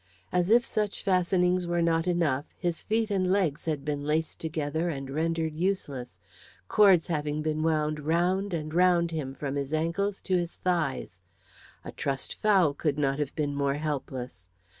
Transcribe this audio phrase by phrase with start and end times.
[0.31, 4.89] As if such fastenings were not enough, his feet and legs had been laced together
[4.89, 6.19] and rendered useless,
[6.67, 11.21] cords having been wound round and round him from his ankles to his thighs.
[11.85, 14.49] A trussed fowl could not have been more helpless.